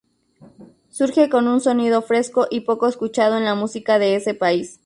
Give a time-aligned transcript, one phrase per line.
[0.89, 4.79] Surge con un sonido fresco y poco escuchado en la música de ese país.